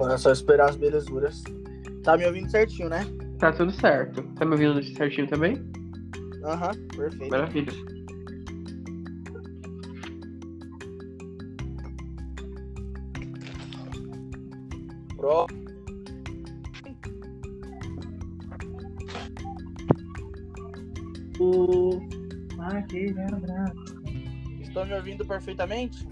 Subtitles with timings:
[0.00, 1.44] Agora é só esperar as belezuras.
[2.02, 3.04] Tá me ouvindo certinho, né?
[3.38, 4.22] Tá tudo certo.
[4.34, 5.62] Tá me ouvindo certinho também?
[6.42, 7.30] Aham, perfeito.
[7.30, 7.72] Maravilha.
[15.18, 15.46] Pro.
[21.38, 22.00] O...
[22.58, 23.74] Aquele abraço.
[24.62, 26.08] Estão me ouvindo perfeitamente?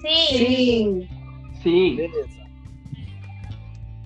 [0.00, 0.36] Sim.
[0.36, 1.08] Sim.
[1.62, 1.94] Sim.
[1.94, 2.43] Beleza.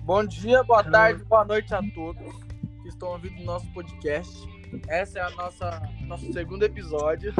[0.09, 2.43] Bom dia, boa tarde, boa noite a todos
[2.81, 4.43] que estão ouvindo o nosso podcast.
[4.87, 7.31] Essa é a nossa nosso segundo episódio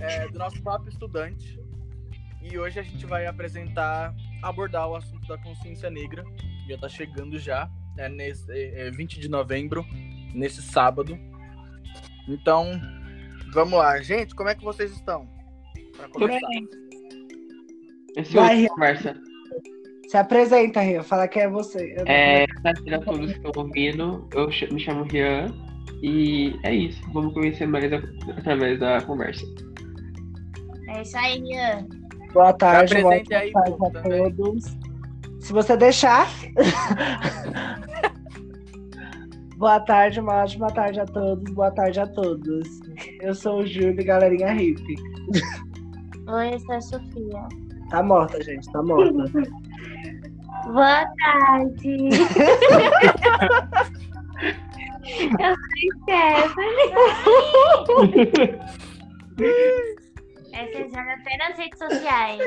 [0.00, 1.60] é, do nosso Papo Estudante.
[2.40, 6.24] E hoje a gente vai apresentar, abordar o assunto da consciência negra.
[6.66, 9.84] Já está chegando já, é nesse é, 20 de novembro,
[10.32, 11.18] nesse sábado.
[12.26, 12.80] Então,
[13.52, 14.00] vamos lá.
[14.00, 15.28] Gente, como é que vocês estão?
[15.98, 16.48] Para começar.
[18.16, 18.68] Esse Vai, hoje Rian.
[18.70, 19.31] conversa.
[20.12, 21.02] Se apresenta, Ria.
[21.02, 21.94] Fala quem é você.
[21.96, 25.46] Eu É, pra todos que estão ouvindo, eu me chamo Rian.
[26.02, 27.00] E é isso.
[27.14, 28.02] Vamos conhecer mais a-
[28.36, 29.42] através da conversa.
[30.90, 31.86] É isso aí, Ian.
[32.34, 34.34] Boa tarde, boa aí, tarde a também.
[34.34, 34.64] todos.
[35.40, 36.28] Se você deixar.
[39.56, 41.54] boa tarde, uma ótima tarde a todos.
[41.54, 42.68] Boa tarde a todos.
[43.22, 44.96] Eu sou o Júlio, galerinha hippie.
[46.28, 47.48] Oi, eu sou a Sofia.
[47.88, 49.24] Tá morta, gente, tá morta.
[50.66, 52.08] Boa tarde.
[55.40, 56.90] eu sou Stephanie.
[60.52, 62.38] Essa é joga até nas redes sociais.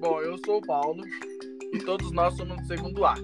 [0.00, 1.02] Bom, eu sou o Paulo
[1.72, 3.14] e todos nós somos do segundo A,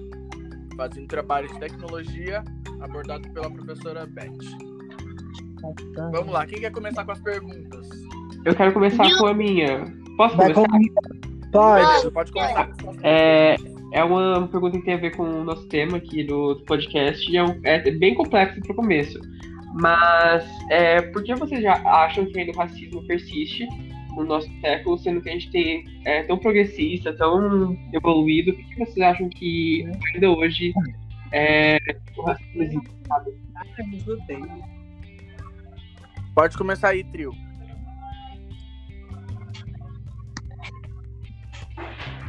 [0.75, 2.43] fazendo trabalho de tecnologia
[2.81, 4.31] abordado pela professora Beth.
[6.11, 7.87] Vamos lá, quem quer começar com as perguntas?
[8.43, 10.04] Eu quero começar com a minha.
[10.17, 10.71] Posso Vai começar?
[10.71, 10.95] comigo.
[11.51, 12.11] Pode.
[12.11, 13.01] Pode começar com perguntas.
[13.03, 13.55] É,
[13.93, 17.31] é uma pergunta que tem a ver com o nosso tema aqui do, do podcast.
[17.31, 19.19] E é, um- é bem complexo pro começo.
[19.73, 23.67] Mas é, por que vocês já acham que ainda o racismo persiste
[24.15, 28.53] no nosso século, sendo que a gente tem, é tão progressista, tão evoluído?
[28.53, 30.73] Por que vocês acham que ainda hoje
[31.33, 31.77] é,
[32.17, 32.89] o racismo existe?
[33.07, 33.31] sabe?
[36.33, 37.33] Pode começar aí, trio.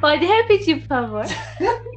[0.00, 1.24] Pode repetir, por favor.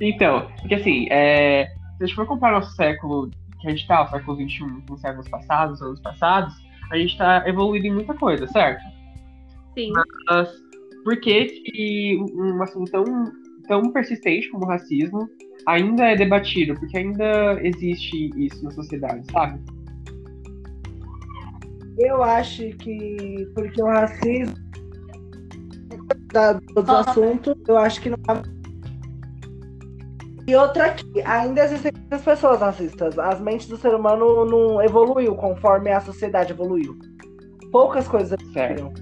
[0.00, 1.66] Então, porque assim, é,
[1.96, 4.94] se a gente for comparar o século que a gente tá, o século XXI, com
[4.94, 6.54] os séculos passados, anos passados,
[6.90, 8.82] a gente tá evoluindo em muita coisa, certo?
[9.74, 9.92] Sim.
[10.28, 10.50] Mas
[11.04, 13.04] por que, que um assunto tão,
[13.68, 15.28] tão persistente como o racismo
[15.66, 16.74] ainda é debatido?
[16.74, 19.60] Porque ainda existe isso na sociedade, sabe?
[21.98, 24.61] Eu acho que porque o racismo
[26.32, 28.42] da, dos assuntos, eu acho que não é
[30.46, 33.18] E outra que ainda existem muitas pessoas racistas.
[33.18, 36.98] As mentes do ser humano não evoluiu conforme a sociedade evoluiu.
[37.70, 38.92] Poucas coisas evoluíram.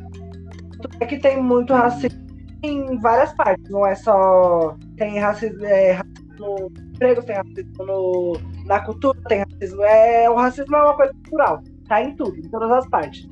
[0.81, 2.21] Tanto É que tem muito racismo
[2.63, 3.71] em várias partes.
[3.71, 4.77] Não é só.
[4.97, 8.33] Tem racismo, é, racismo no emprego, tem racismo no,
[8.67, 9.83] na cultura, tem racismo.
[9.83, 11.63] É, o racismo é uma coisa cultural.
[11.89, 13.29] Tá em tudo, em todas as partes.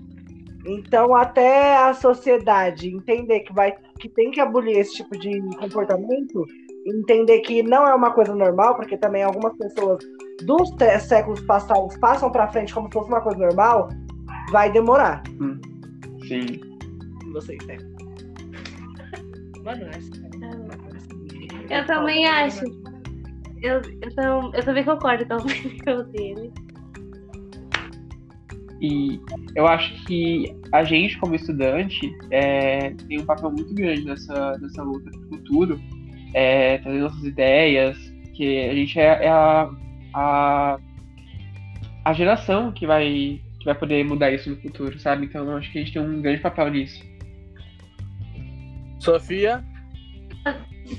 [0.68, 6.44] Então, até a sociedade entender que, vai, que tem que abolir esse tipo de comportamento,
[6.86, 9.98] entender que não é uma coisa normal, porque também algumas pessoas
[10.44, 10.70] dos
[11.00, 13.88] séculos passados passam pra frente como se fosse uma coisa normal,
[14.50, 15.22] vai demorar.
[16.28, 16.60] Sim.
[17.32, 17.78] Vocês, né?
[19.64, 19.86] Mano,
[21.70, 22.64] Eu também acho.
[23.62, 26.52] Eu, eu, tam- eu também concordo com a opinião dele.
[28.80, 29.20] E
[29.56, 34.82] eu acho que a gente, como estudante, é, tem um papel muito grande nessa, nessa
[34.82, 35.80] luta do futuro,
[36.34, 37.96] é, trazer nossas ideias,
[38.34, 39.70] que a gente é, é a,
[40.14, 40.78] a,
[42.04, 45.26] a geração que vai, que vai poder mudar isso no futuro, sabe?
[45.26, 47.02] Então eu acho que a gente tem um grande papel nisso.
[49.00, 49.64] Sofia,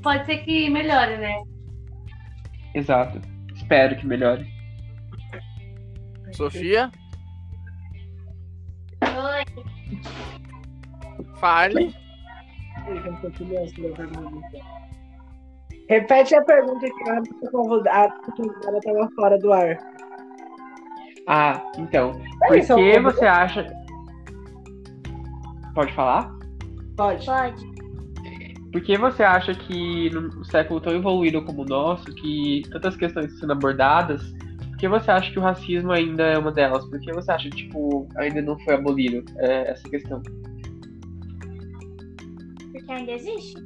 [0.04, 1.42] Pode ser que melhore, né?
[2.76, 3.20] Exato.
[3.56, 4.48] Espero que melhore.
[6.34, 6.92] Sofia.
[11.40, 11.94] Fale.
[15.90, 18.14] Repete a pergunta que a convidada
[18.78, 19.78] estava fora do ar.
[21.28, 22.12] Ah, então.
[22.48, 23.66] Por isso, que você acha.
[25.74, 26.32] Pode falar?
[26.96, 27.26] Pode.
[27.26, 27.70] Pode.
[28.72, 33.26] Por que você acha que num século tão evoluído como o nosso, que tantas questões
[33.28, 34.39] estão sendo abordadas, por
[34.80, 36.86] que você acha que o racismo ainda é uma delas?
[36.86, 40.22] Por que você acha que, tipo, ainda não foi abolido é, essa questão?
[42.72, 43.62] Que ainda existe?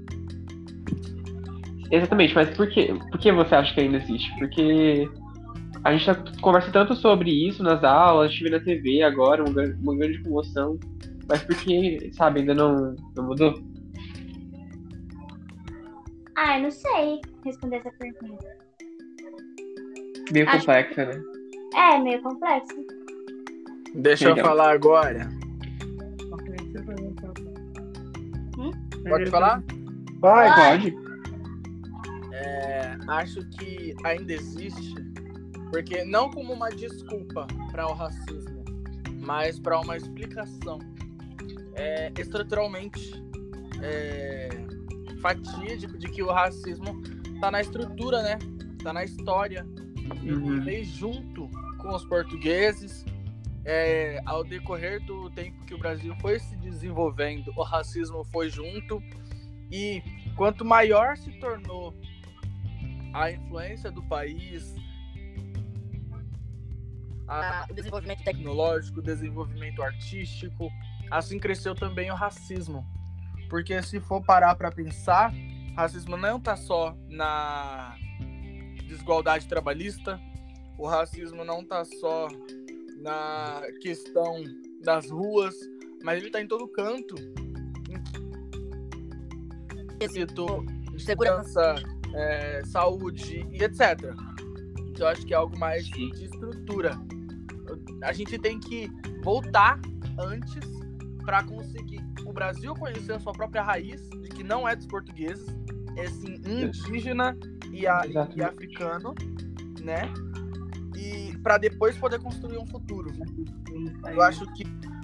[1.92, 2.96] Exatamente, mas por, quê?
[3.12, 4.36] por que você acha que ainda existe?
[4.40, 5.08] Porque
[5.84, 9.44] a gente tá, conversa tanto sobre isso nas aulas, a gente vê na TV agora,
[9.44, 10.80] uma, uma grande comoção.
[11.30, 13.54] Mas por que, sabe, ainda não, não mudou?
[16.36, 18.64] Ah, eu não sei responder essa pergunta.
[20.32, 21.24] Meio Acho- complexa, né?
[21.76, 22.86] É, meio complexo.
[23.96, 25.30] Deixa eu falar agora.
[29.08, 29.64] Pode falar?
[30.20, 30.96] Vai, Pode.
[32.32, 34.96] É, acho que ainda existe,
[35.72, 38.64] porque não como uma desculpa para o racismo,
[39.20, 40.80] mas para uma explicação
[41.76, 43.14] é, estruturalmente
[43.82, 44.50] é,
[45.22, 47.02] fatídico de que o racismo
[47.36, 48.40] está na estrutura, né?
[48.78, 49.66] Está na história.
[50.22, 50.62] Ele Uhum.
[50.64, 53.06] veio junto com os portugueses.
[53.66, 59.02] é, ao decorrer do tempo que o Brasil foi se desenvolvendo, o racismo foi junto.
[59.72, 60.04] E
[60.36, 61.96] quanto maior se tornou
[63.14, 64.76] a influência do país,
[67.26, 70.70] a- o desenvolvimento tecnológico, o desenvolvimento artístico,
[71.10, 72.86] assim cresceu também o racismo.
[73.50, 75.34] Porque se for parar para pensar,
[75.76, 77.96] racismo não está só na
[78.94, 80.20] desigualdade trabalhista,
[80.78, 82.28] o racismo não está só
[83.02, 84.44] na questão
[84.82, 85.56] das ruas,
[86.04, 87.16] mas ele está em todo canto.
[90.00, 91.76] Quesito de segurança,
[92.14, 94.14] é, saúde e etc.
[94.80, 96.10] Então, eu acho que é algo mais Sim.
[96.12, 96.92] de estrutura.
[98.04, 98.90] A gente tem que
[99.24, 99.80] voltar
[100.20, 100.70] antes
[101.26, 105.48] para conseguir o Brasil conhecer a sua própria raiz, de que não é dos portugueses,
[105.98, 107.38] é sim indígena
[107.74, 108.02] e, a-
[108.36, 109.14] e africano,
[109.82, 110.02] né?
[110.96, 113.10] E para depois poder construir um futuro.
[114.08, 114.64] Eu acho que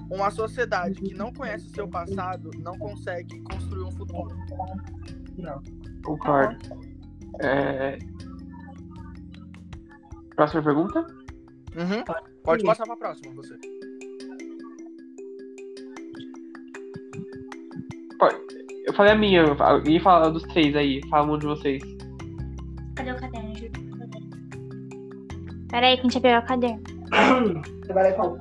[0.10, 4.30] uma sociedade que não conhece o seu passado não consegue construir um futuro.
[6.04, 6.57] Concordo.
[7.42, 7.98] É...
[10.36, 11.06] Próxima pergunta?
[11.75, 12.04] Uhum.
[12.44, 13.57] Pode passar para a próxima, você.
[18.86, 21.81] Eu falei a minha, eu ia falar dos três aí, fala um de vocês.
[25.69, 26.81] Peraí, que a gente vai pegar o caderno.
[27.86, 28.38] Você vai ler qual?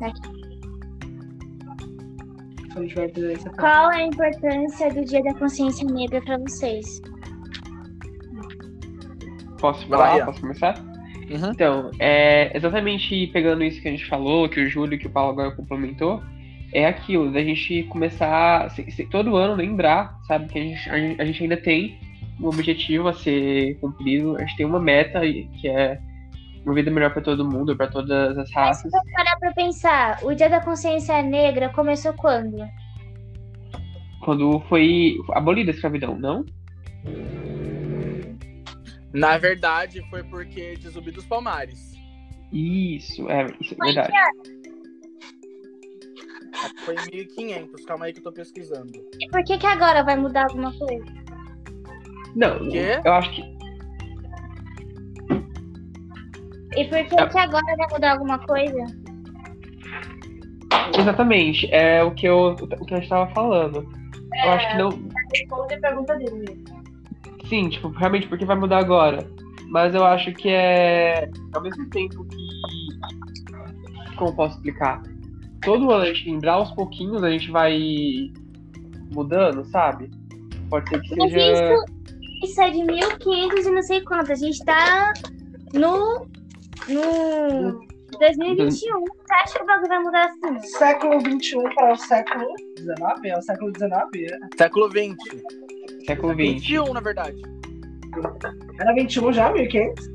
[0.00, 0.30] Daqui.
[2.74, 3.58] Parte.
[3.58, 7.02] Qual é a importância do Dia da Consciência Negra pra vocês?
[9.58, 10.24] Posso falar?
[10.24, 10.74] Posso começar?
[11.30, 11.50] Uhum.
[11.52, 15.10] Então, é, exatamente pegando isso que a gente falou, que o Júlio e que o
[15.10, 16.22] Paulo agora complementou,
[16.72, 21.22] é aquilo, da gente começar, se- se- todo ano lembrar, sabe, que a gente, a
[21.22, 21.98] a gente ainda tem
[22.40, 25.98] um objetivo a ser cumprido, a gente tem uma meta que é
[26.64, 28.92] uma vida melhor para todo mundo, para todas as Se raças.
[28.92, 32.58] eu parar pra pensar, o Dia da Consciência Negra começou quando?
[34.24, 36.44] Quando foi abolida a escravidão, não?
[39.12, 41.94] Na verdade, foi porque de Zumbi dos Palmares.
[42.52, 44.12] Isso, é, isso é verdade.
[46.84, 47.84] Foi em 1500.
[47.86, 48.92] Calma aí que eu tô pesquisando.
[49.18, 51.19] E por que que agora vai mudar alguma coisa?
[52.36, 53.00] Não, Quê?
[53.04, 53.42] eu acho que
[56.76, 57.26] E por que É.
[57.26, 58.84] que agora vai mudar alguma coisa?
[60.98, 63.86] exatamente, é o que eu o que a gente tava falando.
[64.44, 64.90] Eu acho que não,
[65.34, 66.64] Responde a pergunta dele.
[67.48, 69.26] Sim, tipo, realmente porque vai mudar agora.
[69.68, 71.28] Mas eu acho que é.
[71.54, 72.36] Ao mesmo tempo que.
[74.16, 75.02] Como eu posso explicar?
[75.62, 77.78] Todo ano a gente lembrar aos pouquinhos, a gente vai
[79.12, 80.10] mudando, sabe?
[80.68, 81.52] Pode ser que Mas seja.
[81.74, 81.84] isso,
[82.42, 84.32] isso é de 1500 e não sei quanto.
[84.32, 85.12] A gente tá
[85.74, 86.26] no.
[86.88, 89.00] no 2021.
[89.00, 90.58] Você acha que o bagulho vai mudar assim?
[90.66, 92.98] Século XXI para o século XIX?
[93.24, 94.32] É o século XIX.
[94.32, 94.56] é.
[94.58, 95.42] Século XX.
[96.06, 96.40] Século XX.
[96.40, 97.42] 21, na verdade.
[98.80, 100.10] Era 21 já, 1500?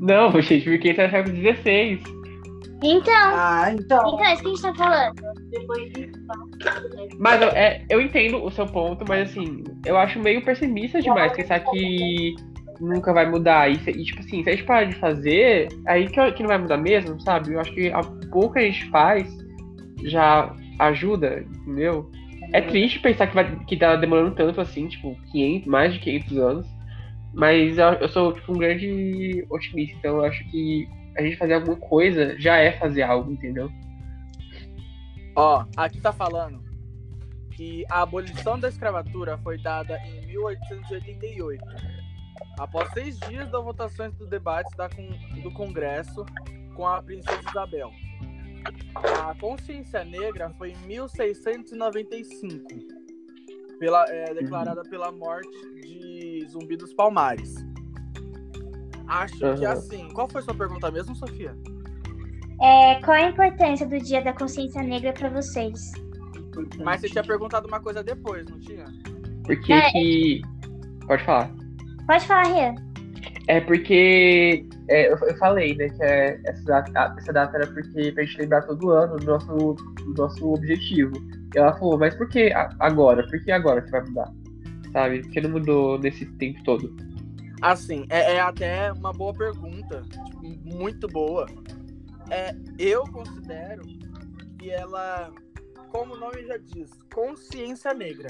[0.00, 2.15] Não, gente, 1500 é século XVI.
[2.82, 4.06] Então, Ah, então.
[4.06, 5.14] então é isso que a gente tá falando.
[7.18, 11.32] Mas eu, é, eu entendo o seu ponto, mas assim, eu acho meio pessimista demais
[11.32, 12.34] pensar que
[12.80, 13.70] nunca vai mudar.
[13.70, 16.58] E, e, tipo assim, se a gente parar de fazer, aí que, que não vai
[16.58, 17.54] mudar mesmo, sabe?
[17.54, 19.26] Eu acho que a pouco que a gente faz
[20.04, 22.10] já ajuda, entendeu?
[22.52, 26.38] É triste pensar que, vai, que tá demorando tanto assim, tipo, 500, mais de 500
[26.38, 26.66] anos.
[27.34, 31.54] Mas eu, eu sou, tipo, um grande otimista, então eu acho que a gente fazer
[31.54, 33.70] alguma coisa já é fazer algo, entendeu?
[35.34, 36.62] Ó, aqui tá falando
[37.52, 41.64] que a abolição da escravatura foi dada em 1888.
[42.58, 46.24] Após seis dias das votações dos debates da con- do Congresso
[46.74, 47.90] com a princesa Isabel.
[49.22, 52.66] A consciência negra foi em 1695,
[53.78, 55.48] pela, é, declarada pela morte
[55.82, 57.54] de Zumbi dos Palmares.
[59.08, 59.72] Acho que Aham.
[59.72, 60.08] assim.
[60.12, 61.56] Qual foi sua pergunta mesmo, Sofia?
[62.60, 65.92] É, qual a importância do Dia da Consciência Negra pra vocês?
[66.82, 68.86] Mas você tinha perguntado uma coisa depois, não tinha?
[69.44, 69.90] Porque É.
[69.90, 70.42] que.
[71.06, 71.50] Pode falar.
[72.06, 72.74] Pode falar, Ria.
[73.48, 78.10] É porque é, eu, eu falei, né, que é, essa, data, essa data era porque
[78.12, 81.12] pra gente lembrar todo ano do nosso, do nosso objetivo.
[81.54, 83.24] E ela falou, mas por que agora?
[83.28, 84.32] Por que agora que vai mudar?
[84.92, 85.22] Sabe?
[85.22, 86.94] Por que não mudou nesse tempo todo?
[87.62, 91.46] Assim, é, é até uma boa pergunta, tipo, muito boa.
[92.30, 93.82] É, eu considero
[94.58, 95.32] que ela,
[95.90, 98.28] como o nome já diz, consciência negra.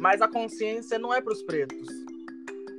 [0.00, 2.03] Mas a consciência não é para os pretos.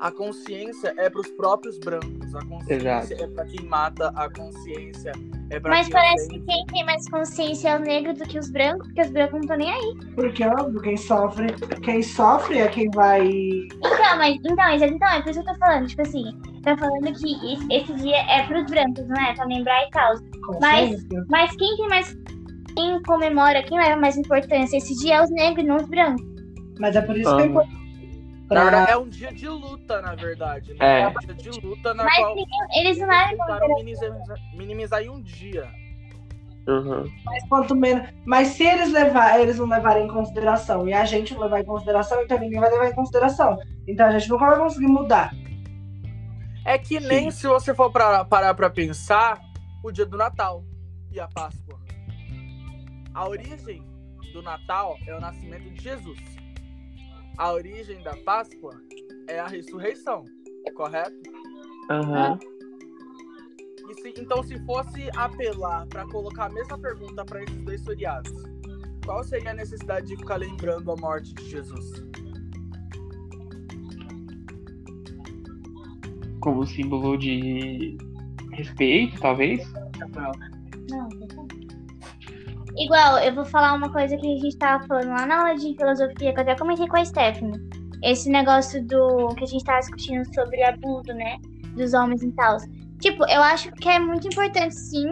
[0.05, 2.35] A consciência é para os próprios brancos.
[2.35, 3.24] A consciência Exato.
[3.24, 4.13] é para quem mata.
[4.15, 5.12] A consciência
[5.50, 8.38] é para Mas quem parece que quem tem mais consciência é o negro do que
[8.38, 9.97] os brancos, porque os brancos não estão nem aí.
[10.13, 11.47] Porque, óbvio, quem sofre,
[11.81, 13.25] quem sofre é quem vai.
[13.27, 15.88] Então, mas então, mas, então, é por isso que eu tô falando.
[15.88, 16.24] Tipo assim,
[16.62, 19.33] tá falando que esse- esse dia é pros brancos, não é?
[19.33, 20.13] Pra lembrar e tal.
[20.62, 21.25] Mas- consciência.
[21.31, 22.15] Mas quem tem mais.
[22.75, 26.21] Quem comemora, quem leva mais importância esse dia é os negros, não os brancos.
[26.77, 27.85] Mas é por isso que é Ah.
[28.46, 28.50] Importante.
[28.50, 28.94] Na verdade, Pra...
[28.94, 30.74] é um dia de luta, na verdade.
[30.74, 31.02] Né?
[31.02, 31.08] É.
[31.08, 32.36] um dia de luta na Mas qual
[32.75, 34.12] eles não tentaram minimizar,
[34.54, 35.68] minimizar em um dia.
[36.68, 37.06] Uhum.
[37.48, 38.10] Quanto menos.
[38.25, 41.66] Mas se eles levar, eles não levarem em consideração e a gente não levar em
[41.66, 43.58] consideração, então ninguém vai levar em consideração.
[43.88, 45.32] Então a gente nunca vai conseguir mudar.
[46.66, 49.40] É que nem se você for pra, parar pra pensar
[49.84, 50.64] o dia do Natal
[51.12, 51.80] e a Páscoa.
[53.14, 53.84] A origem
[54.34, 56.20] do Natal é o nascimento de Jesus.
[57.38, 58.82] A origem da Páscoa
[59.27, 60.24] é a ressurreição,
[60.74, 61.15] correto?
[61.89, 62.39] Aham.
[63.89, 68.32] E se- então, se fosse apelar pra colocar a mesma pergunta pra esses dois feriados,
[69.06, 72.04] qual seria a necessidade de ficar lembrando a morte de Jesus?
[76.39, 77.98] Como símbolo de
[78.54, 79.68] respeito, talvez.
[80.89, 81.10] Não,
[82.77, 85.75] Igual, eu vou falar uma coisa que a gente tava falando lá na aula de
[85.75, 87.60] filosofia, que eu até comentei com a Stephanie.
[88.03, 91.38] Esse negócio do que a gente tava discutindo sobre abuso, né?
[91.75, 92.58] Dos homens e tal.
[93.00, 95.08] Tipo, eu acho que é muito importante, sim,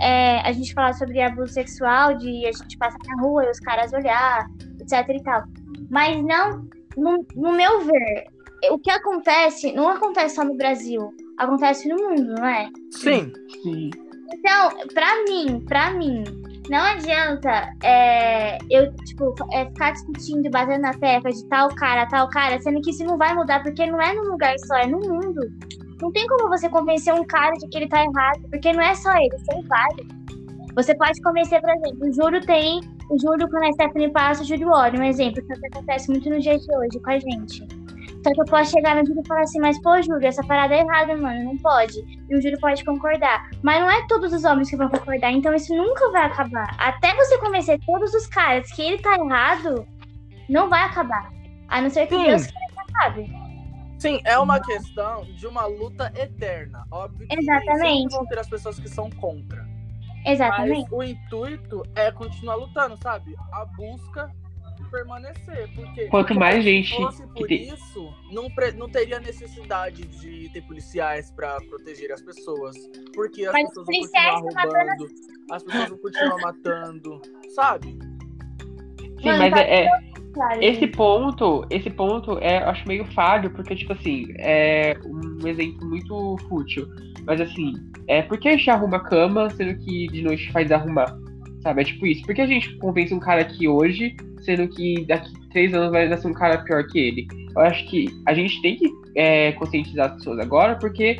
[0.00, 3.60] é, a gente falar sobre abuso sexual, de a gente passar na rua e os
[3.60, 4.46] caras olhar,
[4.80, 5.44] etc e tal.
[5.90, 6.66] Mas não,
[6.96, 8.26] no, no meu ver,
[8.70, 12.70] o que acontece não acontece só no Brasil, acontece no mundo, não é?
[12.90, 13.32] Sim.
[13.62, 13.90] Sim.
[14.32, 16.24] Então, pra mim, pra mim,
[16.68, 22.28] não adianta é, eu, tipo, é, ficar discutindo batendo na tecla de tal cara, tal
[22.28, 25.00] cara, sendo que isso não vai mudar, porque não é num lugar só, é no
[25.00, 25.40] mundo.
[26.00, 28.94] Não tem como você convencer um cara de que ele tá errado, porque não é
[28.94, 30.06] só ele, são vários.
[30.74, 32.80] Você pode convencer, por exemplo, o Júlio tem.
[33.10, 36.40] O Júlio, quando a Stephanie passa, o Júlio olha, um exemplo, que acontece muito no
[36.40, 37.81] dia de hoje com a gente.
[38.22, 40.74] Só que eu posso chegar no Júlio e falar assim, mas pô, Júlio, essa parada
[40.74, 41.98] é errada, mano, não pode.
[42.28, 43.50] E o Júlio pode concordar.
[43.62, 46.74] Mas não é todos os homens que vão concordar, então isso nunca vai acabar.
[46.78, 49.86] Até você convencer todos os caras que ele tá errado,
[50.48, 51.32] não vai acabar.
[51.68, 52.26] A não ser que Sim.
[52.26, 53.42] Deus queira que acabe.
[53.98, 56.84] Sim, é uma questão de uma luta eterna.
[56.90, 58.14] Óbvio que Exatamente.
[58.14, 59.66] vão ter as pessoas que são contra.
[60.26, 60.88] Exatamente.
[60.90, 63.34] Mas o intuito é continuar lutando, sabe?
[63.52, 64.30] A busca
[64.92, 65.68] permanecer.
[65.74, 70.62] Porque Quanto mais gente se fosse por isso, não, pre- não teria necessidade de ter
[70.62, 72.76] policiais pra proteger as pessoas.
[73.14, 75.08] Porque as Mas pessoas vão continuar roubando,
[75.50, 77.22] as pessoas vão continuar matando,
[77.54, 77.98] sabe?
[79.20, 80.12] Sim, Mano, mas tá é, é-
[80.60, 85.86] esse ponto, esse ponto é, eu acho meio falho, porque, tipo assim, é um exemplo
[85.88, 86.86] muito fútil.
[87.24, 87.74] Mas assim,
[88.08, 91.16] é por que a gente arruma a cama, sendo que de noite faz arrumar?
[91.62, 91.82] Sabe?
[91.82, 92.24] É tipo isso.
[92.24, 96.08] Por que a gente convence um cara aqui hoje, sendo que daqui três anos vai
[96.08, 97.28] nascer um cara pior que ele?
[97.54, 101.16] Eu acho que a gente tem que é, conscientizar as pessoas agora, porque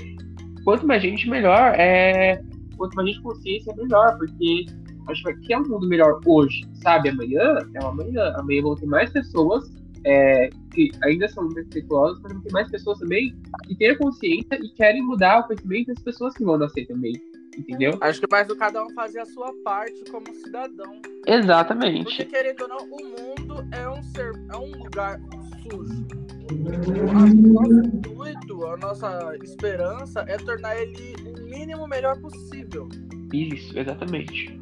[0.64, 1.74] quanto mais gente, melhor.
[1.74, 2.42] É,
[2.76, 4.66] quanto mais gente consciência, melhor, porque
[5.08, 7.08] a gente vai criar um mundo melhor hoje, sabe?
[7.08, 8.32] Amanhã é amanhã.
[8.36, 9.70] Amanhã vão ter mais pessoas
[10.04, 13.34] é, que ainda são preconceituosas, mas vão ter mais pessoas também
[13.66, 17.12] que têm a consciência e querem mudar o conhecimento das pessoas que vão nascer também.
[17.56, 17.98] Entendeu?
[18.00, 21.00] Acho que mais do cada um fazer a sua parte como cidadão.
[21.02, 22.24] Porque, Exatamente.
[22.24, 25.20] querendo ou não, o mundo é um ser, é um lugar
[25.62, 26.06] sujo.
[26.50, 32.88] O nosso intuito, a nossa esperança é tornar ele o mínimo melhor possível.
[33.32, 34.60] Isso, exatamente.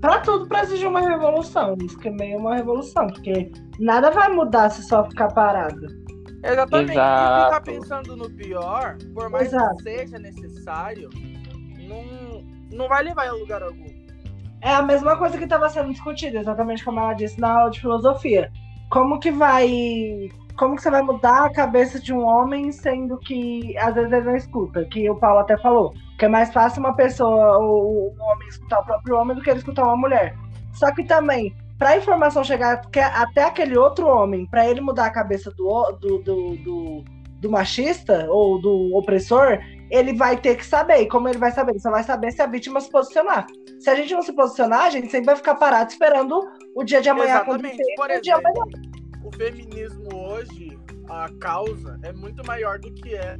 [0.00, 1.76] Pra tudo pra exigir uma revolução.
[1.82, 6.05] Isso que é meio uma revolução, porque nada vai mudar se só ficar parado.
[6.52, 6.90] Exatamente.
[6.90, 7.44] E Exato.
[7.44, 9.76] ficar pensando no pior, por mais Exato.
[9.76, 11.10] que seja necessário,
[11.88, 13.86] não, não vai levar a lugar algum.
[14.60, 17.80] É a mesma coisa que estava sendo discutida, exatamente como ela disse na aula de
[17.80, 18.50] filosofia.
[18.90, 20.28] Como que vai.
[20.56, 24.24] Como que você vai mudar a cabeça de um homem, sendo que às vezes ele
[24.24, 24.84] não escuta?
[24.86, 25.92] Que o Paulo até falou.
[26.18, 29.50] Que é mais fácil uma pessoa, ou um homem, escutar o próprio homem do que
[29.50, 30.34] ele escutar uma mulher.
[30.72, 32.82] Só que também, para a informação chegar
[33.14, 37.04] até aquele outro homem, para ele mudar a cabeça do, do, do, do,
[37.40, 39.58] do machista ou do opressor,
[39.90, 41.02] ele vai ter que saber.
[41.02, 41.72] E como ele vai saber?
[41.72, 43.46] Ele só vai saber se a vítima se posicionar.
[43.78, 46.40] Se a gente não se posicionar, a gente sempre vai ficar parado esperando
[46.74, 47.66] o dia de amanhã Exatamente.
[47.66, 47.94] acontecer.
[47.96, 48.82] Por o dia exemplo, amanhã.
[49.22, 50.78] o feminismo hoje,
[51.10, 53.36] a causa é muito maior do que é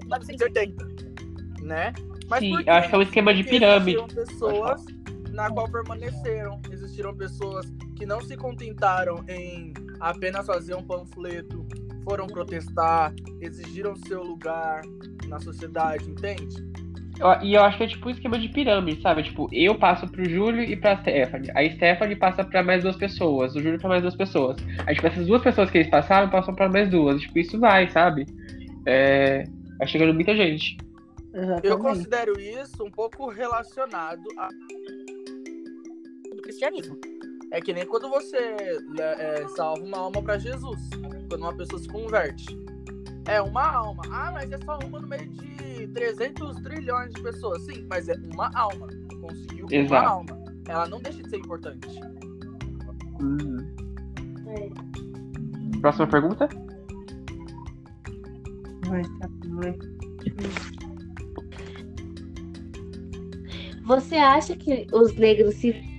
[0.00, 0.84] 1980,
[1.62, 1.94] né?
[2.28, 4.14] Mas Sim, eu acho que é um esquema de pirâmide.
[4.14, 4.84] Pessoas
[5.32, 6.60] na qual permaneceram.
[6.70, 11.66] Existiram pessoas que não se contentaram em apenas fazer um panfleto,
[12.04, 14.82] foram protestar, exigiram seu lugar
[15.28, 16.56] na sociedade, entende?
[17.18, 19.22] Eu- E eu acho que é tipo um esquema de pirâmide, sabe?
[19.22, 21.50] Tipo, eu passo pro Júlio e pra Stephanie.
[21.54, 24.56] A Stephanie passa pra mais duas pessoas, o Júlio pra mais duas pessoas.
[24.86, 27.20] Aí, tipo, essas duas pessoas que eles passaram passam pra mais duas.
[27.20, 28.24] Tipo, isso vai, sabe?
[28.86, 29.44] É...
[29.78, 30.78] Vai chegando muita gente.
[31.32, 31.78] Eu Exatamente.
[31.82, 34.48] considero isso um pouco relacionado a
[36.50, 36.98] cristianismo.
[37.52, 38.36] É que nem quando você
[38.98, 40.80] é, salva uma alma para Jesus,
[41.28, 42.58] quando uma pessoa se converte.
[43.26, 44.02] É uma alma.
[44.10, 47.62] Ah, mas é só uma no meio de 300 trilhões de pessoas.
[47.64, 48.88] Sim, mas é uma alma.
[49.20, 50.08] Conseguiu uma Exato.
[50.08, 50.44] alma.
[50.68, 51.88] Ela não deixa de ser importante.
[53.20, 53.58] Uhum.
[55.80, 56.48] Próxima pergunta?
[58.88, 59.28] Vai, tá.
[63.84, 65.89] Você acha que os negros se.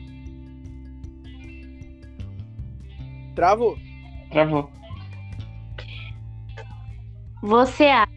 [3.36, 3.78] Travou.
[4.32, 4.70] Travou.
[7.42, 8.12] Você acha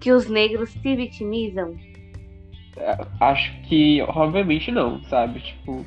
[0.00, 1.76] que os negros se vitimizam?
[3.20, 5.40] Acho que, obviamente, não, sabe?
[5.40, 5.84] Tipo,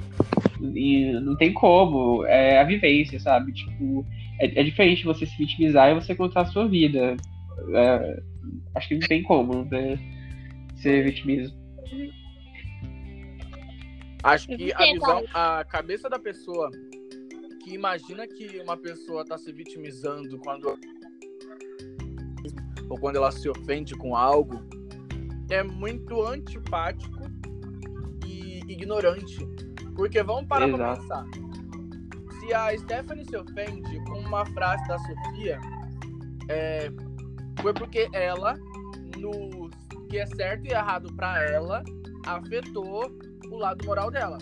[0.76, 2.26] e não tem como.
[2.26, 3.54] É a vivência, sabe?
[3.54, 4.06] Tipo,
[4.39, 7.15] é, é diferente você se vitimizar e você contar a sua vida.
[7.74, 8.22] É,
[8.76, 9.98] acho que não tem como, né?
[10.76, 11.60] Ser vitimismo.
[14.24, 16.70] Acho que a visão, a cabeça da pessoa
[17.63, 20.78] que imagina que uma pessoa tá se vitimizando quando
[22.89, 24.62] ou quando ela se ofende com algo
[25.50, 27.24] é muito antipático
[28.26, 29.45] e ignorante.
[29.95, 31.02] Porque vamos parar pra Exato.
[31.02, 31.26] pensar.
[32.39, 35.60] Se a Stephanie se ofende com uma frase da Sofia,
[36.50, 36.89] é,
[37.62, 38.58] foi porque ela,
[39.17, 39.69] no
[40.10, 41.84] que é certo e errado pra ela,
[42.26, 43.12] afetou
[43.50, 44.38] o lado moral dela.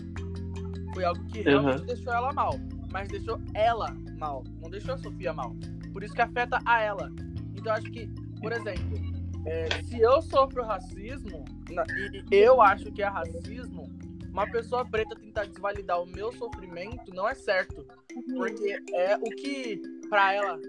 [0.93, 1.85] Foi algo que realmente Uhum.
[1.85, 2.53] deixou ela mal.
[2.91, 4.43] Mas deixou ela mal.
[4.61, 5.55] Não deixou a Sofia mal.
[5.93, 7.11] Por isso que afeta a ela.
[7.55, 8.07] Então acho que,
[8.41, 8.97] por exemplo,
[9.45, 11.45] é, se eu sofro racismo,
[12.31, 13.89] e eu acho que é racismo,
[14.31, 17.85] uma pessoa preta tentar desvalidar o meu sofrimento não é certo.
[18.35, 20.59] Porque é o que pra ela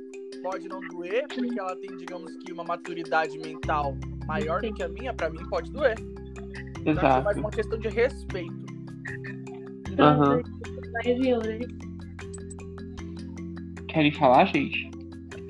[0.42, 4.88] pode não doer, porque ela tem, digamos que, uma maturidade mental maior do que a
[4.88, 5.96] minha, pra mim pode doer.
[6.80, 7.40] Então, que é mais Exato.
[7.40, 8.66] uma questão de respeito.
[9.98, 10.40] Aham.
[13.92, 14.88] Querem falar, gente?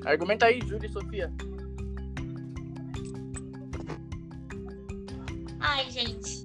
[0.05, 1.31] Argumenta aí, Júlia e Sofia.
[5.59, 6.41] Ai, gente.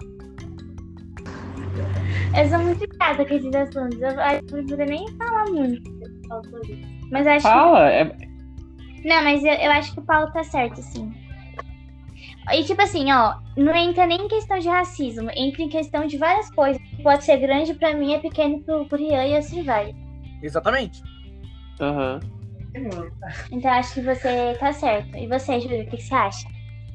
[2.38, 4.00] Eu sou muito chata com esses assuntos.
[4.00, 5.90] Eu acho que não precisa nem falar muito.
[7.10, 7.90] Mas eu acho que Fala!
[7.90, 8.04] É...
[9.04, 11.10] Não, mas eu, eu acho que o Paulo tá certo, sim.
[12.52, 16.18] E tipo assim, ó, não entra nem em questão de racismo, entra em questão de
[16.18, 16.80] várias coisas.
[17.02, 19.94] Pode ser grande pra mim, é pequeno pro, pro Rian e assim vai.
[20.42, 21.02] Exatamente.
[21.80, 22.20] Aham.
[23.50, 25.16] Então eu acho que você tá certo.
[25.16, 26.46] E você, Júlia, o que, que você acha?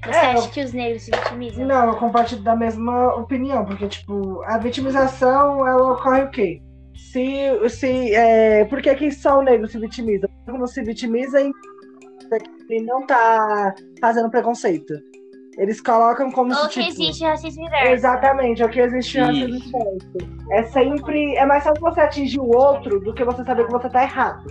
[0.05, 1.65] Você É, acha que os negros se vitimizam?
[1.65, 6.61] Não, eu compartilho da mesma opinião, porque, tipo, a vitimização, ela ocorre o quê?
[6.95, 10.27] Se, se, é, por que, que só o negro se vitimiza?
[10.27, 14.93] Porque Quando se vitimiza, ele não tá fazendo preconceito.
[15.61, 17.93] Eles colocam como Ou se, que tipo, existe racismo inverso.
[17.93, 19.29] Exatamente, é o que existe Isso.
[19.29, 20.17] inverso.
[20.49, 21.35] É sempre.
[21.35, 24.43] É mais fácil você atingir o outro do que você saber que você tá errado.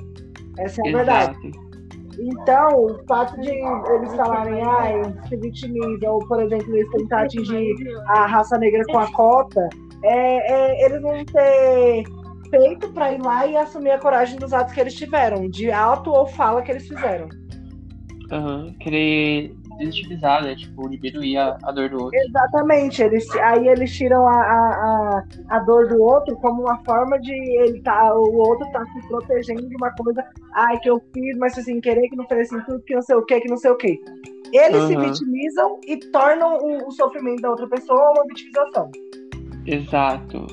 [0.57, 1.49] Essa é a verdade.
[1.49, 1.71] Exato.
[2.17, 7.75] Então, o fato de eles falarem, ai, se vitimiza, ou, por exemplo, eles tentar atingir
[8.07, 9.69] a raça negra com a cota,
[10.05, 12.05] é, é eles vão ter
[12.51, 16.13] feito pra ir lá e assumir a coragem dos atos que eles tiveram, de ato
[16.13, 17.29] ou fala que eles fizeram.
[18.31, 18.73] Aham.
[18.79, 20.55] Querer desutilizar, né?
[20.55, 22.19] Tipo, diminuir a, a dor do outro.
[22.19, 27.19] Exatamente, eles, aí eles tiram a, a, a, a dor do outro como uma forma
[27.21, 31.37] de ele tá, o outro tá se protegendo de uma coisa, ai, que eu fiz,
[31.39, 33.71] mas sem querer, que não fez sentido, que não sei o que, que não sei
[33.71, 34.01] o que.
[34.53, 35.07] Eles se Aham.
[35.07, 38.91] vitimizam e tornam o, o sofrimento da outra pessoa uma vitimização.
[39.67, 40.47] Exato.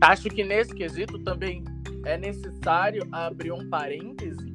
[0.00, 1.62] Acho que nesse quesito também
[2.04, 4.53] é necessário abrir um parêntese,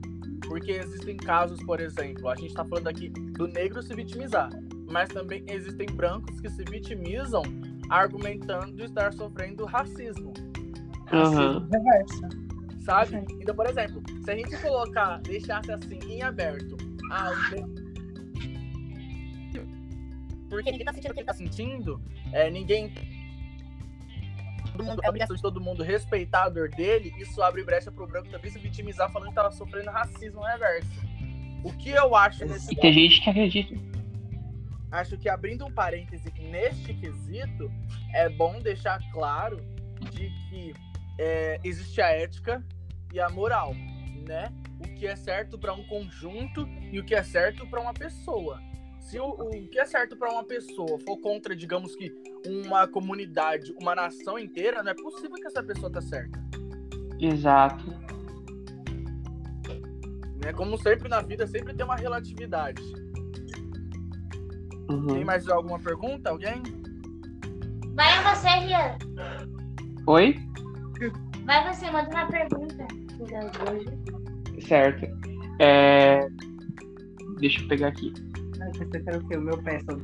[0.49, 4.49] porque existem casos, por exemplo, a gente está falando aqui do negro se vitimizar,
[4.89, 7.43] mas também existem brancos que se vitimizam
[7.89, 10.33] argumentando estar sofrendo racismo,
[11.13, 11.67] Aham.
[11.71, 12.29] Reversa.
[12.79, 13.11] sabe?
[13.11, 13.25] Sim.
[13.39, 16.75] Então, por exemplo, se a gente colocar, deixasse assim em aberto,
[17.11, 17.89] ah, o negro-
[20.49, 22.01] porque ele tá sentindo o que ele tá sentindo,
[22.33, 22.91] é, ninguém
[24.79, 28.07] todo mundo, a obrigação de todo mundo respeitar a dor dele, isso abre brecha pro
[28.07, 30.89] branco também se vitimizar falando que tava sofrendo racismo reverso.
[31.63, 33.75] O que eu acho nesse E tem gente que acredita.
[34.91, 37.69] acho que abrindo um parêntese neste quesito,
[38.13, 39.57] é bom deixar claro
[40.11, 40.73] de que
[41.17, 42.63] é, existe a ética
[43.13, 43.73] e a moral,
[44.25, 44.53] né?
[44.79, 48.61] O que é certo para um conjunto e o que é certo para uma pessoa.
[49.09, 52.13] Se o, o que é certo para uma pessoa for contra, digamos que,
[52.45, 56.39] uma comunidade, uma nação inteira, não é possível que essa pessoa tá certa.
[57.19, 57.83] Exato.
[60.43, 60.53] Né?
[60.55, 62.83] Como sempre na vida, sempre tem uma relatividade.
[64.87, 65.25] Tem Uhum.
[65.25, 66.29] mais alguma pergunta?
[66.29, 66.61] Alguém?
[67.95, 68.97] Vai você, Rian.
[70.05, 70.39] Oi?
[71.45, 72.87] Vai você, manda uma pergunta.
[74.61, 75.07] Certo.
[75.59, 76.27] É...
[77.39, 78.13] Deixa eu pegar aqui.
[78.69, 79.37] Ai, pensei que era o quê?
[79.37, 79.97] O meu pé só.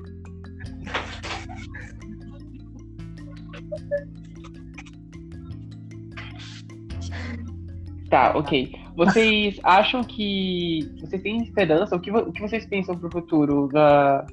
[8.10, 8.72] Tá, ok.
[8.96, 10.90] Vocês acham que.
[11.02, 11.96] Vocês têm esperança?
[11.96, 14.26] O que, o que vocês pensam pro futuro da,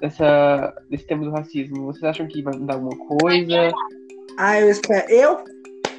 [0.00, 1.86] dessa, desse tema do racismo?
[1.86, 3.70] Vocês acham que vai mudar alguma coisa?
[4.38, 5.10] Ah, eu espero.
[5.10, 5.44] Eu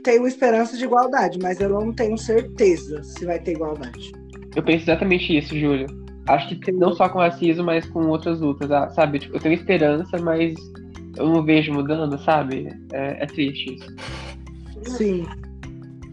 [0.04, 4.12] tenho esperança de igualdade, mas eu não tenho certeza se vai ter igualdade.
[4.56, 6.09] Eu penso exatamente isso, Júlio.
[6.30, 9.18] Acho que não só com racismo, mas com outras lutas, ah, sabe?
[9.18, 10.54] Tipo, eu tenho esperança, mas
[11.18, 12.70] eu não vejo mudando, sabe?
[12.94, 13.96] É, é triste isso.
[14.96, 15.26] Sim.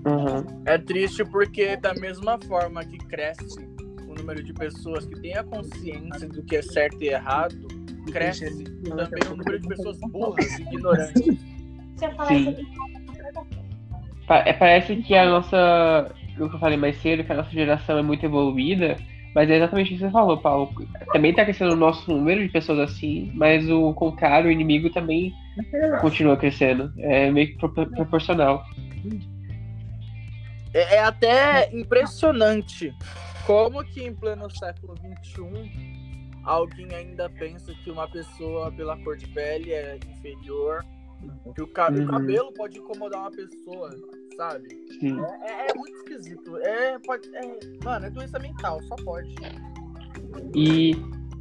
[0.07, 0.63] Uhum.
[0.65, 3.59] É triste porque da mesma forma que cresce
[4.09, 7.55] o número de pessoas que têm a consciência do que é certo e errado,
[8.11, 11.39] cresce também o número de pessoas burras e ignorantes.
[11.97, 12.57] Se eu falar Sim.
[14.31, 16.11] é, parece que a nossa.
[16.39, 18.97] O que eu falei mais cedo, que a nossa geração é muito evoluída,
[19.37, 20.73] mas é exatamente isso que você falou, Paulo.
[21.13, 25.31] Também tá crescendo o nosso número de pessoas assim, mas o contrário, o inimigo também
[26.01, 26.91] continua crescendo.
[26.97, 28.65] É meio que pro- proporcional.
[30.73, 32.95] É, é até impressionante
[33.47, 35.71] como que em pleno século XXI
[36.43, 40.83] alguém ainda pensa que uma pessoa pela cor de pele é inferior,
[41.55, 42.07] que o, ca- o Uhum.
[42.07, 43.91] cabelo pode incomodar uma pessoa,
[44.37, 44.69] sabe?
[45.03, 46.57] É, é- é muito esquisito.
[46.59, 47.43] É, pode, é,
[47.83, 49.35] mano, é doença mental, só pode.
[50.55, 50.93] E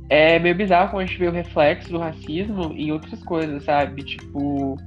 [0.10, 4.04] é meio bizarro quando a gente vê o reflexo do racismo em outras coisas, sabe?
[4.04, 4.78] Tipo,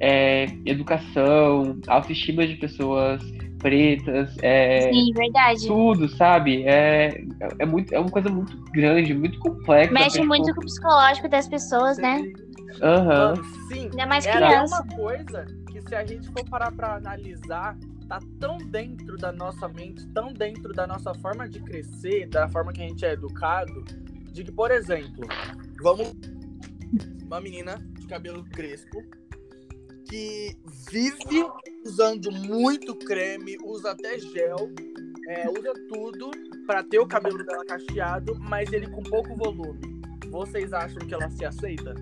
[0.00, 3.22] é, educação, autoestima de pessoas
[3.60, 5.66] pretas, é, Sim, verdade.
[5.66, 6.62] tudo, sabe?
[6.64, 7.20] É,
[7.58, 9.92] é, muito, é uma coisa muito grande, muito complexa.
[9.92, 12.22] Mexe muito com o psicológico das pessoas, né?
[12.80, 13.88] Aham, Mano, sim.
[13.90, 14.76] Ainda mais É criança.
[14.76, 15.44] uma coisa
[15.88, 20.72] se a gente for parar pra analisar, tá tão dentro da nossa mente, tão dentro
[20.74, 23.82] da nossa forma de crescer, da forma que a gente é educado,
[24.30, 25.26] de que, por exemplo,
[25.82, 26.12] vamos
[27.24, 29.02] uma menina de cabelo crespo
[30.04, 30.56] que
[30.90, 31.46] vive
[31.84, 34.70] usando muito creme, usa até gel,
[35.28, 36.30] é, usa tudo
[36.66, 40.00] pra ter o cabelo dela cacheado, mas ele com pouco volume.
[40.30, 41.94] Vocês acham que ela se aceita?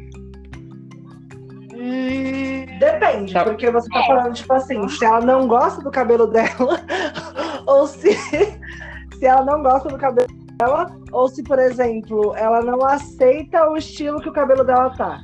[2.79, 3.45] Depende, Tá.
[3.45, 6.81] porque você tá falando, tipo assim, se ela não gosta do cabelo dela,
[7.67, 12.85] ou se, se ela não gosta do cabelo dela, ou se, por exemplo, ela não
[12.85, 15.21] aceita o estilo que o cabelo dela tá.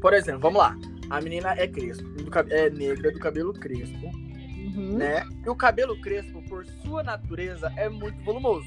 [0.00, 0.76] Por exemplo, vamos lá.
[1.10, 2.04] A menina é crespo,
[2.50, 4.06] é negra, do cabelo crespo,
[4.76, 4.96] Uhum.
[4.98, 5.24] né?
[5.44, 8.66] E o cabelo crespo, por sua natureza, é muito volumoso.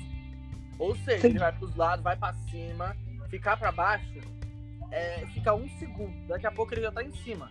[0.78, 1.28] Ou seja, Sim.
[1.28, 2.94] ele vai pros lados, vai pra cima,
[3.30, 4.20] ficar pra baixo,
[4.94, 6.28] é, fica um segundo.
[6.28, 7.50] Daqui a pouco ele já tá em cima.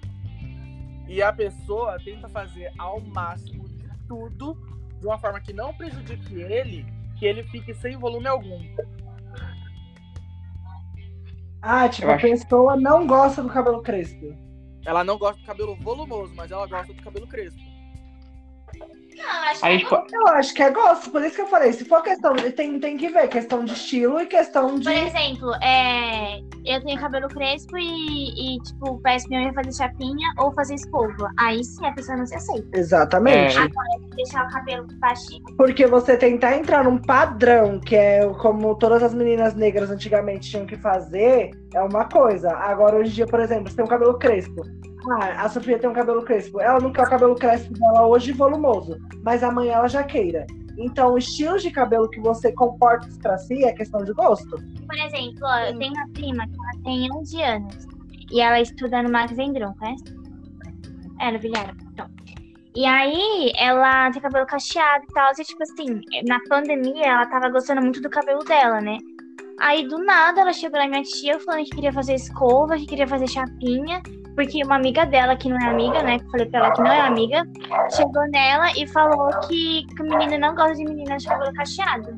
[1.09, 4.55] E a pessoa tenta fazer ao máximo de tudo
[5.01, 6.87] de uma forma que não prejudique ele,
[7.19, 8.61] que ele fique sem volume algum.
[11.61, 14.37] Ah, tipo, Eu a acho- pessoa não gosta do cabelo crespo.
[14.85, 17.61] Ela não gosta do cabelo volumoso, mas ela gosta do cabelo crespo.
[19.17, 21.73] Não, acho Aí, que tipo, Eu acho que é gosto, por isso que eu falei.
[21.73, 24.85] Se for questão, tem, tem que ver questão de estilo e questão de.
[24.85, 29.77] Por exemplo, é, eu tenho cabelo crespo e, e tipo, peço pra minha mãe fazer
[29.77, 31.31] chapinha ou fazer escova.
[31.39, 32.69] Aí sim a pessoa não se aceita.
[32.73, 33.59] Exatamente.
[33.59, 33.69] É.
[34.15, 35.43] Deixar o cabelo baixinho.
[35.57, 40.67] Porque você tentar entrar num padrão, que é como todas as meninas negras antigamente tinham
[40.67, 42.53] que fazer, é uma coisa.
[42.53, 44.63] Agora, hoje em dia, por exemplo, você tem um cabelo crespo.
[45.11, 46.61] Ah, a Sofia tem um cabelo crespo.
[46.61, 50.47] Ela não quer o cabelo crespo dela hoje volumoso, mas amanhã ela já queira.
[50.79, 54.51] Então, os estilos de cabelo que você comporta pra si é questão de gosto.
[54.51, 57.87] Por exemplo, ó, eu tenho uma prima que ela tem 11 anos.
[58.31, 60.05] E ela estuda no Max Vendron, conhece?
[61.21, 61.75] É, no Vilhara.
[61.93, 62.09] Então.
[62.75, 65.31] E aí, ela tem cabelo cacheado e tal.
[65.39, 68.97] E, tipo assim, na pandemia, ela tava gostando muito do cabelo dela, né?
[69.61, 73.07] Aí, do nada, ela chegou na minha tia falando que queria fazer escova, que queria
[73.07, 74.03] fazer chapinha.
[74.35, 76.19] Porque uma amiga dela, que não é amiga, né?
[76.19, 77.45] Que eu falei pra ela que não é amiga,
[77.95, 82.09] chegou nela e falou que, que o menino não gosta de meninas de cabelo cacheado.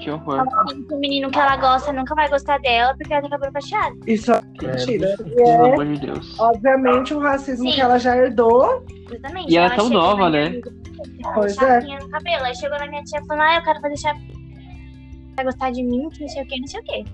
[0.00, 0.44] que horror.
[0.44, 3.52] Falou que o menino que ela gosta nunca vai gostar dela porque ela tem cabelo
[3.52, 3.96] cacheado.
[4.06, 5.08] Isso é É, mentira.
[5.18, 5.28] bicho.
[5.28, 6.40] E Pelo é, amor de Deus.
[6.40, 7.74] obviamente, o racismo Sim.
[7.74, 8.84] que ela já herdou.
[9.08, 9.52] Exatamente.
[9.52, 10.46] E ela é tão chegou nova, na minha né?
[10.48, 10.72] amiga,
[11.22, 12.44] falou, Pois chapinha no cabelo.
[12.44, 14.42] Aí chegou na minha tia falando, ah, eu quero fazer chapinha.
[15.36, 17.04] Vai gostar de mim, que não sei o que, não sei o que.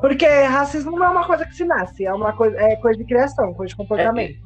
[0.00, 3.04] Porque racismo não é uma coisa que se nasce, é uma coisa, é coisa de
[3.04, 4.38] criação, coisa de comportamento.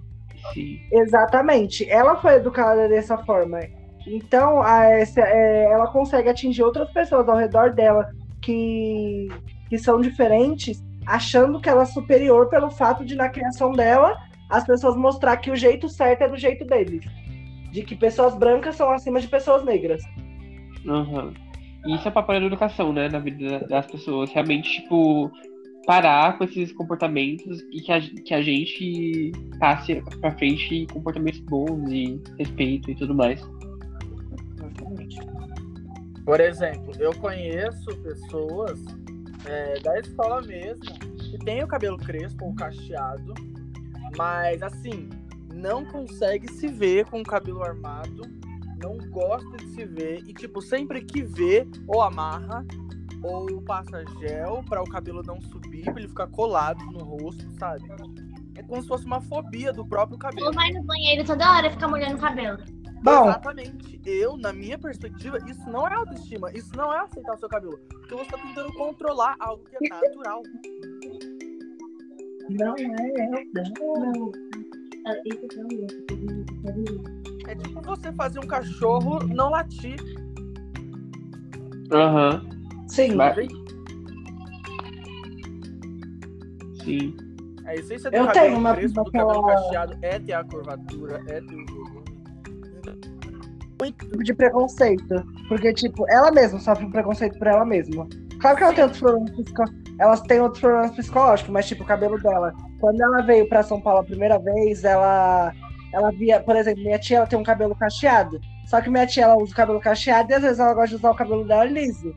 [0.55, 0.79] Sim.
[0.93, 1.89] Exatamente.
[1.91, 3.61] Ela foi educada dessa forma.
[4.07, 8.09] Então, a, essa- é, ela consegue atingir outras pessoas ao redor dela
[8.41, 9.29] que,
[9.69, 14.17] que são diferentes, achando que ela é superior pelo fato de, na criação dela,
[14.49, 17.05] as pessoas mostrar que o jeito certo é do jeito deles.
[17.71, 20.03] De que pessoas brancas são acima de pessoas negras.
[20.89, 21.35] Aham.
[21.87, 23.09] E isso é papel da educação, né?
[23.09, 24.31] Na vida das pessoas.
[24.33, 25.31] Realmente, tipo,
[25.87, 31.91] parar com esses comportamentos e que a, que a gente passe pra frente comportamentos bons
[31.91, 33.41] e respeito e tudo mais.
[36.25, 38.79] Por exemplo, eu conheço pessoas
[39.47, 40.85] é, da escola mesmo
[41.19, 43.35] que tem o cabelo crespo ou cacheado,
[44.17, 45.09] mas assim,
[45.55, 48.23] não consegue se ver com o cabelo armado,
[48.81, 52.65] não gosta de se ver e tipo, sempre que vê, ou amarra
[53.23, 57.85] ou passa gel para o cabelo não subir, para ele ficar colado no rosto, sabe?
[58.57, 60.47] É como se fosse uma fobia do próprio cabelo.
[60.47, 62.59] Ou vai no banheiro toda hora e fica molhando o cabelo.
[63.03, 64.01] Bom, Exatamente.
[64.05, 67.79] Eu, na minha perspectiva, isso não é autoestima, isso não é aceitar o seu cabelo.
[67.89, 70.43] Porque você tá tentando controlar algo que é natural.
[72.51, 73.45] não é.
[76.75, 77.30] Não.
[77.51, 79.97] É tipo você fazer um cachorro não latir.
[81.93, 82.47] Aham,
[82.87, 83.37] Sim, Mas-
[86.85, 87.17] sim.
[87.67, 90.33] É isso aí, você tem Eu tenho uma- crespo, do aquela- cabelo cacheado, é ter
[90.33, 92.01] a curvatura, é ter o volume.
[93.99, 95.15] tipo de preconceito.
[95.49, 98.07] Porque, tipo, ela mesma sofre um preconceito por ela mesma.
[98.41, 99.95] Claro que ela tem outros problemas psicológicos.
[99.99, 102.55] Elas têm outros problemas psicológicos, mas, tipo, o cabelo dela.
[102.81, 105.53] Quando ela veio pra São Paulo a primeira vez, ela.
[105.93, 108.41] Ela via, por exemplo, minha tia ela tem um cabelo cacheado.
[108.67, 110.95] Só que minha tia ela usa o cabelo cacheado e às vezes ela gosta de
[110.97, 112.15] usar o cabelo dela liso.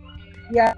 [0.51, 0.73] E a,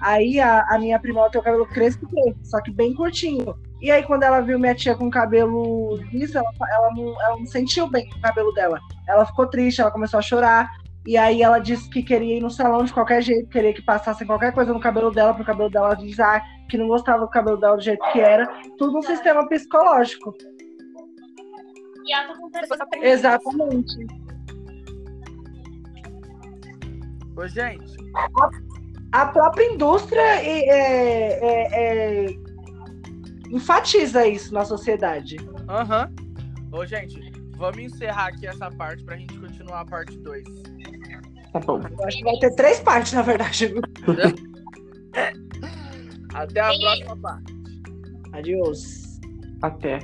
[0.00, 2.06] aí a, a minha prima ela tem o cabelo crespo,
[2.44, 3.54] só que bem curtinho.
[3.80, 7.38] E aí, quando ela viu minha tia com o cabelo liso, ela, ela, não, ela
[7.38, 8.80] não sentiu bem o cabelo dela.
[9.06, 10.68] Ela ficou triste, ela começou a chorar.
[11.06, 14.26] E aí ela disse que queria ir no salão de qualquer jeito, queria que passassem
[14.26, 17.76] qualquer coisa no cabelo dela, pro cabelo dela avisar que não gostava do cabelo dela
[17.76, 18.46] do jeito que era.
[18.76, 20.34] Tudo um sistema psicológico.
[22.08, 24.06] Tá com pessoa Exatamente.
[27.36, 27.96] Ô, gente,
[29.12, 32.36] A própria indústria é- é- é- é-
[33.50, 35.36] enfatiza isso na sociedade.
[35.68, 36.10] aham.
[36.72, 37.18] Ô, gente,
[37.56, 40.44] vamos encerrar aqui essa parte pra gente continuar a parte 2.
[41.52, 41.80] Tá bom.
[41.98, 43.74] Eu acho que vai ter três partes, na verdade.
[46.34, 47.54] Até a próxima parte.
[48.32, 49.18] Adiós.
[49.62, 49.98] Até.